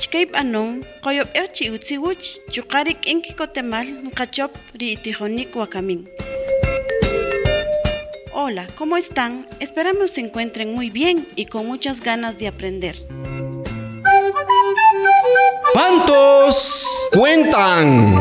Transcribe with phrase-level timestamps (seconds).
[0.00, 6.08] Achkayp anon qoyob'ej chi utziwuch chuqarik inki kotemal nqachop ri'tijonik wakamin
[8.32, 9.46] Hola, ¿cómo están?
[9.60, 12.96] Esperamos se encuentren muy bien y con muchas ganas de aprender.
[15.74, 18.16] ¿Cuántos cuentan?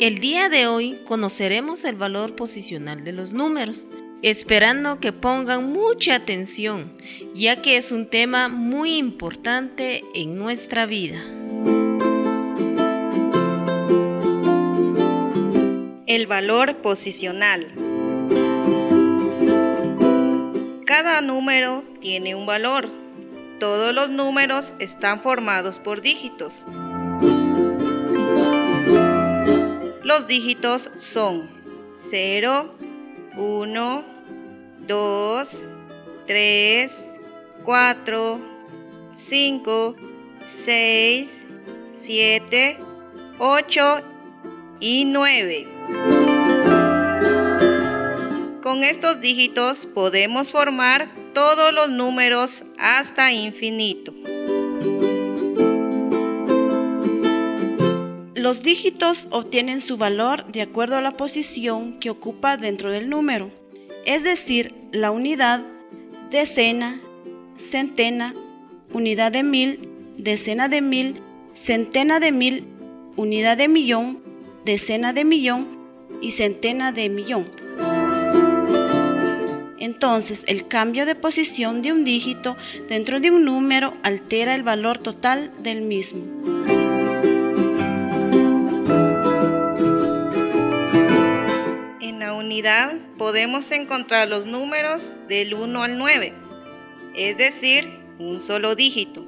[0.00, 3.86] El día de hoy conoceremos el valor posicional de los números,
[4.24, 6.96] esperando que pongan mucha atención,
[7.34, 11.22] ya que es un tema muy importante en nuestra vida.
[16.06, 17.70] El valor posicional.
[20.86, 22.88] Cada número tiene un valor.
[23.60, 26.64] Todos los números están formados por dígitos.
[30.02, 31.50] Los dígitos son
[31.92, 32.74] 0,
[33.36, 34.13] 1,
[34.86, 35.62] 2,
[36.26, 37.08] 3,
[37.64, 38.40] 4,
[39.14, 39.96] 5,
[40.42, 41.46] 6,
[41.92, 42.78] 7,
[43.38, 44.02] 8
[44.80, 45.68] y 9.
[48.62, 54.12] Con estos dígitos podemos formar todos los números hasta infinito.
[58.34, 63.50] Los dígitos obtienen su valor de acuerdo a la posición que ocupa dentro del número,
[64.06, 65.64] es decir, la unidad,
[66.30, 67.00] decena,
[67.56, 68.34] centena,
[68.92, 71.20] unidad de mil, decena de mil,
[71.54, 72.66] centena de mil,
[73.16, 74.22] unidad de millón,
[74.64, 75.66] decena de millón
[76.20, 77.48] y centena de millón.
[79.78, 82.56] Entonces, el cambio de posición de un dígito
[82.88, 86.53] dentro de un número altera el valor total del mismo.
[92.54, 96.32] Unidad podemos encontrar los números del 1 al 9,
[97.16, 99.26] es decir, un solo dígito.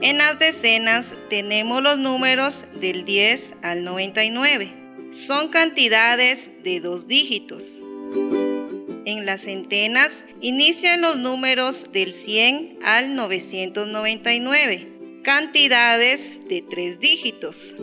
[0.00, 4.72] En las decenas tenemos los números del 10 al 99.
[5.10, 7.80] Son cantidades de dos dígitos.
[9.04, 14.88] En las centenas inician los números del 100 al 999,
[15.24, 17.74] cantidades de tres dígitos.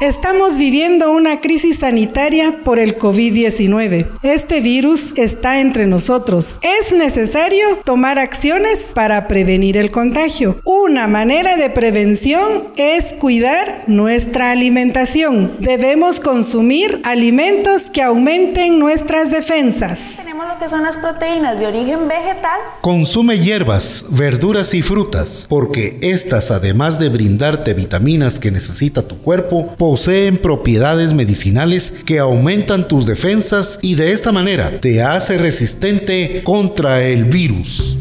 [0.00, 4.06] Estamos viviendo una crisis sanitaria por el COVID-19.
[4.22, 6.60] Este virus está entre nosotros.
[6.62, 10.60] Es necesario tomar acciones para prevenir el contagio.
[10.64, 15.52] 1 Una manera de prevención es cuidar nuestra alimentación.
[15.58, 20.14] Debemos consumir alimentos que aumenten nuestras defensas.
[20.16, 22.58] Tenemos lo que son las proteínas de origen vegetal.
[22.80, 29.74] Consume hierbas, verduras y frutas, porque estas, además de brindarte vitaminas que necesita tu cuerpo,
[29.88, 37.02] poseen propiedades medicinales que aumentan tus defensas y de esta manera te hace resistente contra
[37.02, 37.96] el virus.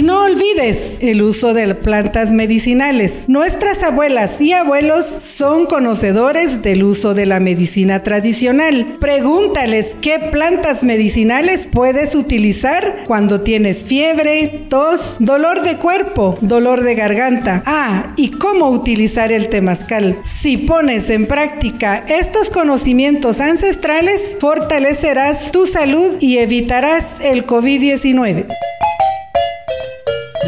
[0.00, 3.24] Y no olvides el uso de plantas medicinales.
[3.26, 8.96] Nuestras abuelas y abuelos son conocedores del uso de la medicina tradicional.
[8.98, 16.94] Pregúntales qué plantas medicinales puedes utilizar cuando tienes fiebre, tos, dolor de cuerpo, dolor de
[16.94, 17.62] garganta.
[17.66, 20.16] Ah, y cómo utilizar el temazcal.
[20.22, 28.46] Si pones en práctica estos conocimientos ancestrales, fortalecerás tu salud y evitarás el COVID-19.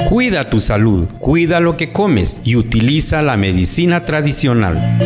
[0.08, 4.98] Cuida tu salud, cuida lo que comes y utiliza la medicina tradicional.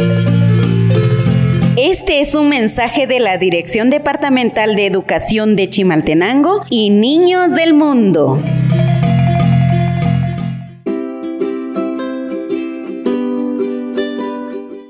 [1.76, 7.74] Este es un mensaje de la Dirección Departamental de Educación de Chimaltenango y Niños del
[7.74, 8.40] Mundo.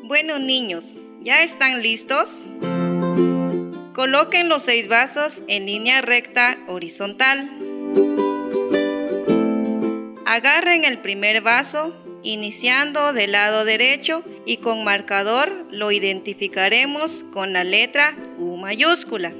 [0.04, 0.92] Bueno niños,
[1.22, 2.46] ¿ya están listos?
[3.94, 7.50] Coloquen los seis vasos en línea recta horizontal.
[10.28, 11.94] Agarren el primer vaso,
[12.24, 19.32] iniciando del lado derecho y con marcador lo identificaremos con la letra U mayúscula.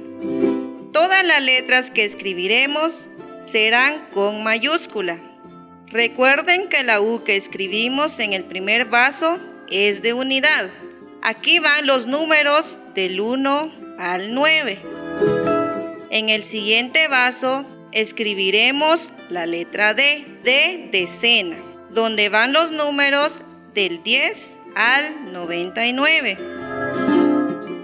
[0.93, 3.11] Todas las letras que escribiremos
[3.41, 5.19] serán con mayúscula.
[5.87, 9.39] Recuerden que la U que escribimos en el primer vaso
[9.69, 10.69] es de unidad.
[11.21, 14.79] Aquí van los números del 1 al 9.
[16.11, 17.65] En el siguiente vaso
[17.97, 21.57] escribiremos la letra D de decena,
[21.89, 23.41] donde van los números
[23.73, 26.37] del 10 al 99.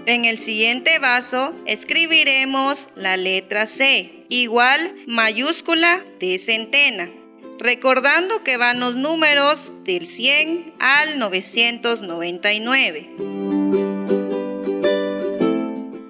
[0.06, 7.10] En el siguiente vaso escribiremos la letra C, igual mayúscula de centena,
[7.58, 13.10] recordando que van los números del 100 al 999.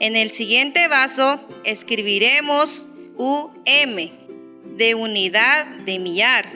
[0.00, 4.10] En el siguiente vaso escribiremos UM
[4.76, 6.46] de unidad de millar.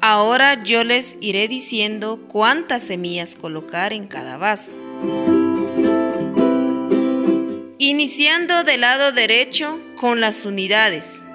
[0.02, 4.76] Ahora yo les iré diciendo cuántas semillas colocar en cada vaso.
[7.80, 11.26] Iniciando del lado derecho con las unidades.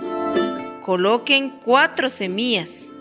[0.82, 2.92] Coloquen cuatro semillas.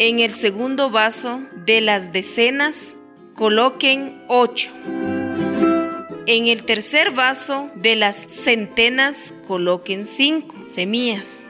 [0.00, 2.96] En el segundo vaso de las decenas
[3.34, 4.70] coloquen 8.
[6.26, 11.46] En el tercer vaso de las centenas coloquen 5 semillas.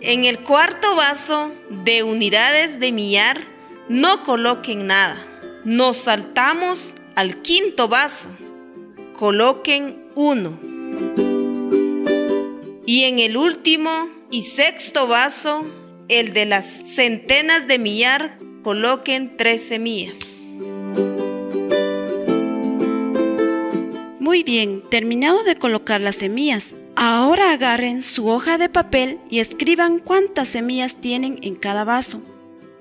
[0.00, 1.52] En el cuarto vaso
[1.84, 3.40] de unidades de millar
[3.88, 5.24] no coloquen nada.
[5.64, 8.30] Nos saltamos al quinto vaso.
[9.12, 10.58] Coloquen 1.
[12.84, 15.64] Y en el último y sexto vaso,
[16.08, 20.47] el de las centenas de millar, coloquen 3 semillas.
[24.28, 30.00] Muy bien, terminado de colocar las semillas, ahora agarren su hoja de papel y escriban
[30.00, 32.20] cuántas semillas tienen en cada vaso,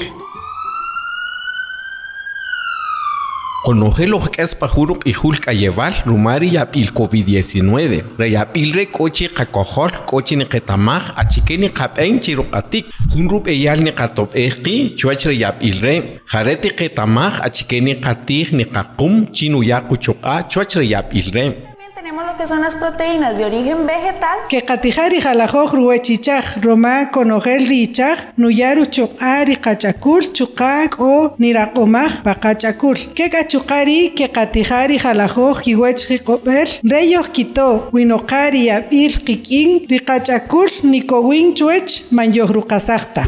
[3.67, 8.15] Conogelo es pajuro y hulk a llevar rumari ya pil COVID-19.
[8.17, 12.85] Reyapil re coche kakojol, coche ni ketamaj, a chiqueni kapen chiro atik.
[13.13, 16.21] Hunrup eyal ni katop equi, chuach reyapil re.
[16.31, 21.57] Jareti ketamaj, a chiqueni katig ni kakum, chinu ya kuchuka, chuach reyapil re.
[21.93, 24.37] Tenemos lo que son las proteínas de origen vegetal.
[24.49, 32.97] Que katijari jalajoj ruechichaj, roma conogel richaj, nuyaru chukari kachakul, chukak o nirakomaj pakachakul.
[33.15, 42.05] Que kachukari que katijari jalajoj kiwech rikobel, reyos quito, winokari abil kikin, rikachakul, nikowin chuech,
[42.11, 43.23] manyoh rukasakta.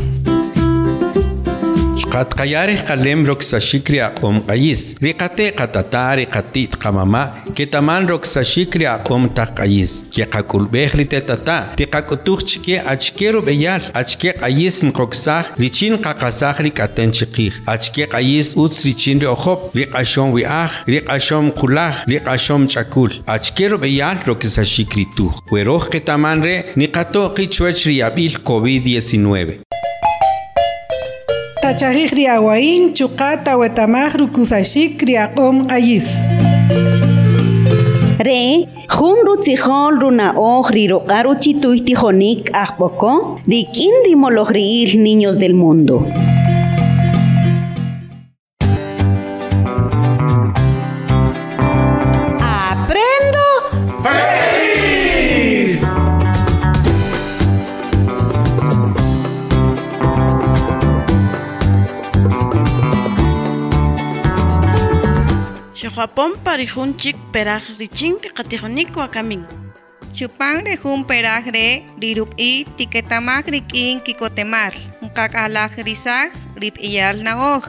[2.00, 4.82] Xqat qayarij qalem roksaxikri aq'om q'ayis.
[5.04, 7.24] Riqate qatata riqati tqamama
[7.58, 9.92] ketaman roksaxikri aq'om taq q'ayis.
[10.16, 17.54] Keqak'ulb'ej ritetata tiqak'utuj chike achke rub'eyal achke q'ayis nqoksaj richin qaqasaj rik'aten chiqij.
[17.76, 23.12] Achke q'ayis utz richin ri'ojop riq'axom wi'aj riq'axom qulaj riq'axom ch'akul.
[23.36, 25.34] Achke rub'eyal roksaxikri tuj.
[25.52, 29.69] Weroj ketaman re niqato'qi chwech riyab'il covid-19
[31.70, 36.08] Tachajij riawain chukata wetamaj rukusashik riaqom ayis.
[38.28, 46.02] Re, jun rutzijol runaoj riroqaru chituy tijonik ajpoko, rikin rimoloj riil niños del mundo.
[66.00, 69.44] Xojuapón parijunchik peraj richin qatijonik wakamin.
[70.16, 74.74] Chupan rejun peraj re rirup i tiketamaj rikin kikotemar.
[75.04, 77.64] Nkak alaj risaj rip iyal naoj.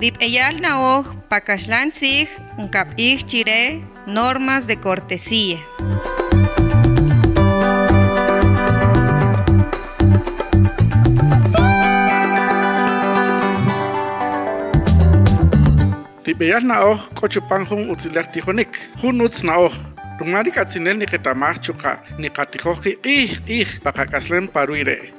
[0.00, 2.28] Rip iyal naoj pakashlan sig
[2.62, 3.62] nkap ij chire
[4.06, 5.58] normas de cortesía.
[16.30, 18.68] Die bejahrna auch Kochopanchung und Silaktichonik.
[19.02, 19.74] Hun nutzen auch
[20.20, 25.10] Rumari katsinel ni ketamah chuka ni katihoki ih ih pakakaslen paruire.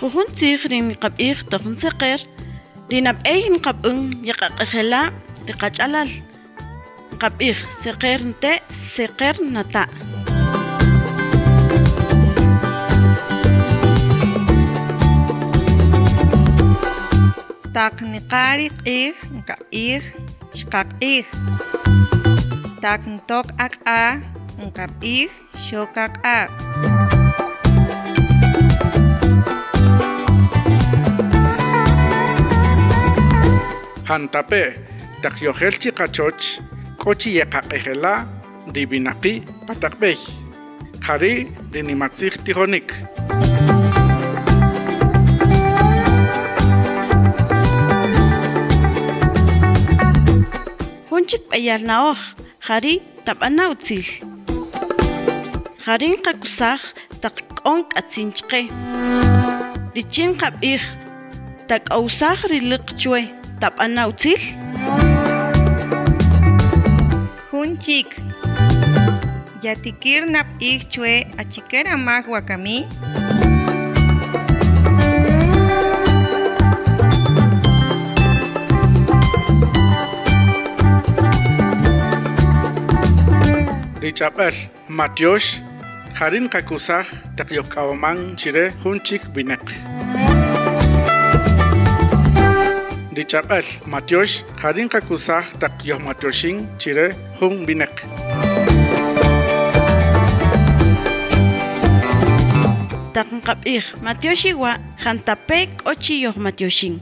[0.00, 2.22] Huhun tsikhrin qab ih tohun siqir.
[2.92, 5.10] Rinab eihin qab un yaqaqakhila
[5.48, 6.10] riqachalal.
[7.18, 9.90] Qab ih siqir nte siqir nata.
[17.74, 20.00] taq niqari q'ij nk'ab'ij
[20.58, 21.24] xqaq'ij
[22.82, 24.00] a, ntoq ak'a
[24.64, 25.24] nk'ab'ij
[25.64, 26.38] xok'ak'a
[34.08, 34.62] qantape
[35.22, 36.44] taq yojel chi qachoch
[37.00, 38.14] k'o chi yeqaq'ejela
[38.74, 39.34] riwinaqi
[39.66, 40.20] pataqb'ej
[41.02, 42.94] Kari, dinimatsik tihonik.
[51.32, 52.18] Junchik b'ayal naoj,
[52.60, 54.04] jari tab'ana utzil.
[55.84, 56.82] Jarin qakusaj
[57.24, 58.60] taq k'on k'atzin chqe.
[59.96, 60.82] Richin qab'ij
[61.72, 63.22] tak'awsaj riliq chwe
[63.64, 64.42] tab'ana utzil.
[67.48, 68.12] Jun chik.
[69.64, 72.28] Yatikir nap ij chwe achiker amaj
[84.02, 84.54] richap'al
[84.90, 85.62] matyox
[86.18, 87.06] qarin Binek
[87.38, 89.62] Richard yojk'awaman chire jun chik winaq
[93.14, 97.06] Matiosing matyox qarin Binek taq yojmatyoxin chire
[97.38, 97.94] jun winaq
[103.14, 104.72] taqnqab'ij matyoxiwa
[105.04, 106.96] jantapek k'ochi Matiosing.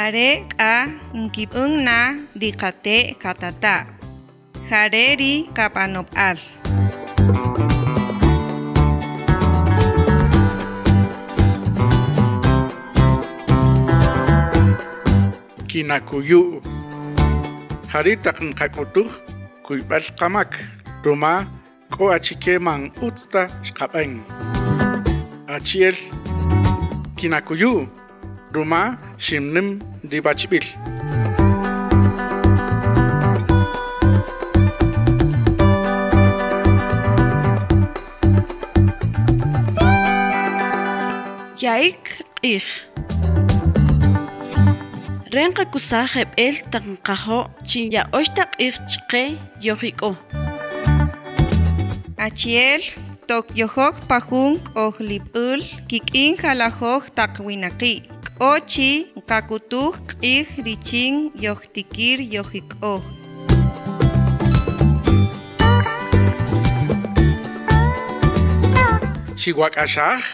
[0.00, 3.84] hare ka ngkipung na di kate katata.
[4.72, 6.40] Hare di kapanop al.
[15.68, 16.64] Kinakuyu.
[17.92, 19.12] Haritak ngkakutuh
[19.60, 20.56] kuibal kamak.
[21.04, 21.44] Roma
[21.92, 24.24] ko achikeman utsta shkapeng.
[25.44, 25.92] Achiel.
[27.20, 27.84] Kinakuyu.
[27.84, 27.99] Kinakuyu.
[28.52, 30.66] Ruma shimnim dibachibil.
[41.60, 42.88] Yaik ich.
[45.30, 50.16] Renka kusaheb el takn kaho chin ya oshtak ich chke yohiko.
[52.18, 52.82] Achiel
[53.28, 58.19] tok yohok pahung ohlipul kikin halahok takwinaki.
[58.40, 59.92] Ochi kakutuh
[60.24, 63.04] ih richin yohtikir yohiko.
[69.36, 70.24] Shiwak ashah.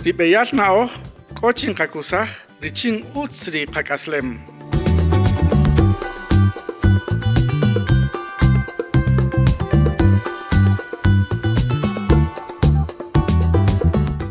[0.00, 0.88] Ribeyal naoh
[1.36, 2.32] kochin kakusah
[2.64, 4.40] richin utsri kakaslem.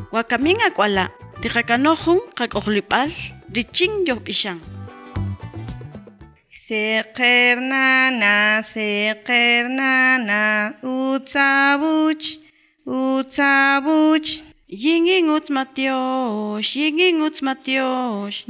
[0.09, 1.13] Wakaminga kwala.
[1.41, 3.13] tikakanohong kakohlipal,
[3.53, 4.65] riching yo seqernana
[6.51, 12.41] seqernana na na, seker na na, utsabuch,
[12.83, 14.43] utsabuch.
[14.67, 18.43] Yinging uts matyosh, yinging uts matyosh.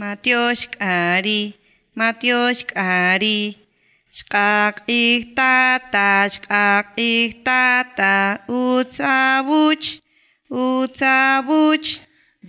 [0.73, 1.53] Kari,
[1.93, 3.53] matyosh kari.
[4.09, 8.41] Shkak ihtata, shkak ihtata.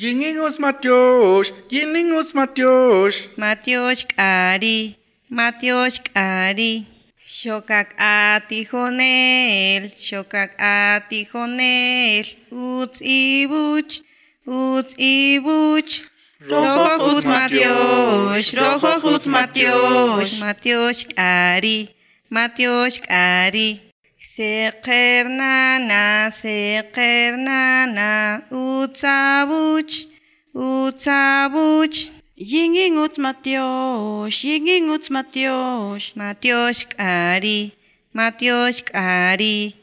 [0.00, 3.30] Γίνε γος ματιός, γίνε γος ματιός.
[3.36, 6.86] Ματιός καρι, αρή, ματιός και αρή.
[7.26, 7.90] Σοκάκ
[8.34, 10.52] ατυχονέλ, σοκάκ
[10.96, 12.24] ατυχονέλ.
[12.48, 14.02] Ούτς ή βούτς,
[14.44, 16.02] ούτς ή βούτς.
[16.48, 20.38] Ρόχο, ούτς ματιός, ρόχο, ματιός.
[20.38, 21.88] Ματιός και
[22.28, 23.87] ματιός και.
[24.34, 28.10] Zeqernana, zeqernana,
[28.50, 30.06] utzabuts,
[30.54, 32.12] utzabuts.
[32.36, 36.12] Yingin utz matios, yingin utz matios.
[36.14, 37.72] Matios kari,
[38.12, 39.74] matios kari.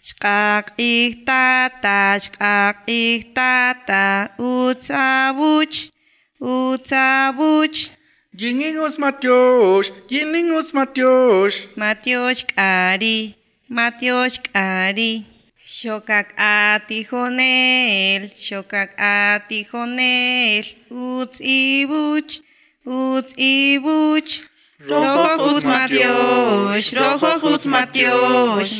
[0.00, 5.92] Skak ik tata, skak ik tata, utzabuts,
[6.40, 7.92] utzabuts.
[8.32, 11.68] Yingin utz matios, yingin utz matios.
[11.76, 13.39] Matios kari.
[13.70, 15.22] Matioshk'ari
[15.62, 22.42] xokak'atijonel xokak'atijonel utz ibuch
[22.82, 24.42] utz ibuch
[24.90, 28.74] rojo utz matiosh rojo utz matiosh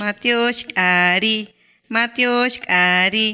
[1.94, 3.28] matioshk'ari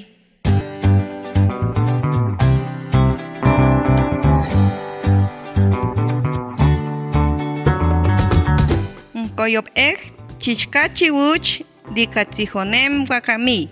[9.17, 10.16] Un koyop ej
[10.47, 11.63] chichkachi wuch,
[11.95, 13.69] dikatzijonem wakami.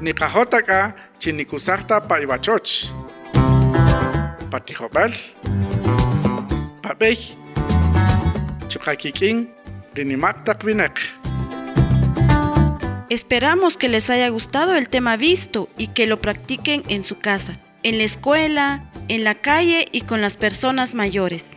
[0.00, 2.88] Nikajotaka chinikusahta pa ibachoch.
[4.50, 5.12] Patijobal.
[6.82, 7.36] Papej.
[8.68, 9.48] Chukakikin.
[9.94, 11.00] Rinimaktak vinek.
[13.10, 17.58] Esperamos que les haya gustado el tema visto y que lo practiquen en su casa,
[17.82, 21.56] en la escuela, en la calle y con las personas mayores.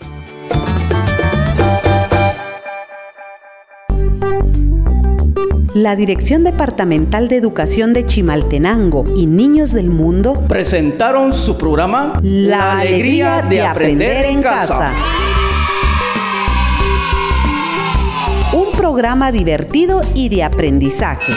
[5.75, 12.79] La Dirección Departamental de Educación de Chimaltenango y Niños del Mundo presentaron su programa La
[12.79, 14.93] alegría de aprender en casa.
[18.53, 21.33] Un programa divertido y de aprendizaje.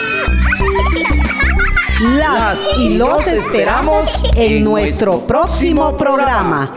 [1.99, 6.71] Las y los esperamos en nuestro próximo programa.